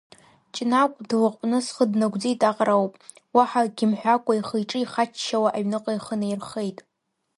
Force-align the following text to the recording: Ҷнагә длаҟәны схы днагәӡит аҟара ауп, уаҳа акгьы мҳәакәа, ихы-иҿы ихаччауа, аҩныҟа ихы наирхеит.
Ҷнагә 0.53 0.97
длаҟәны 1.09 1.59
схы 1.65 1.85
днагәӡит 1.91 2.41
аҟара 2.49 2.73
ауп, 2.77 2.93
уаҳа 3.35 3.61
акгьы 3.65 3.85
мҳәакәа, 3.91 4.33
ихы-иҿы 4.39 4.77
ихаччауа, 4.81 5.49
аҩныҟа 5.51 5.91
ихы 5.97 6.15
наирхеит. 6.19 6.77